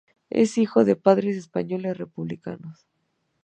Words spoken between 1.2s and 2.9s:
españoles republicanos.